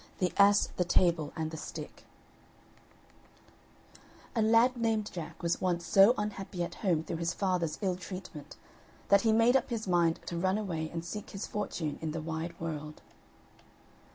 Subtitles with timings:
[0.17, 2.05] THE ASS, THE TABLE, AND THE STICK
[4.35, 8.55] A lad named Jack was once so unhappy at home through his father's ill treatment,
[9.09, 12.19] that he made up his mind to run away and seek his fortune in the
[12.19, 13.03] wide world.